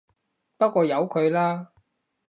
[0.57, 1.73] 不過由佢啦